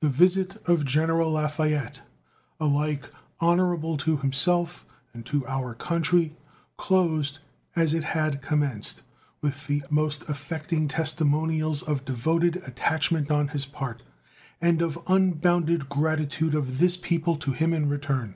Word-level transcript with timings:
The 0.00 0.08
visit 0.08 0.56
of 0.68 0.84
General 0.84 1.30
Lafayette, 1.30 2.00
alike 2.58 3.12
honorable 3.38 3.96
to 3.98 4.16
himself 4.16 4.84
and 5.14 5.24
to 5.26 5.46
our 5.46 5.72
country, 5.72 6.34
closed, 6.76 7.38
as 7.76 7.94
it 7.94 8.02
had 8.02 8.42
commenced, 8.42 9.04
with 9.40 9.68
the 9.68 9.84
most 9.88 10.28
affecting 10.28 10.88
testimonials 10.88 11.84
of 11.84 12.04
devoted 12.04 12.56
attachment 12.66 13.30
on 13.30 13.46
his 13.46 13.66
part, 13.66 14.02
and 14.60 14.82
of 14.82 14.98
unbounded 15.06 15.88
gratitude 15.88 16.56
of 16.56 16.80
this 16.80 16.96
people 16.96 17.36
to 17.36 17.52
him 17.52 17.72
in 17.72 17.88
return. 17.88 18.34